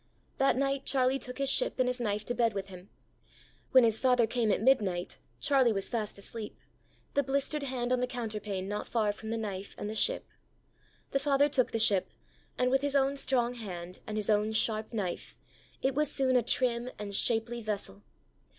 [0.39, 2.89] That night Charlie took his ship and his knife to bed with him.
[3.69, 6.57] When his father came at midnight Charlie was fast asleep,
[7.13, 10.25] the blistered hand on the counterpane not far from the knife and the ship.
[11.11, 12.09] The father took the ship,
[12.57, 15.37] and, with his own strong hand, and his own sharp knife,
[15.83, 18.01] it was soon a trim and shapely vessel.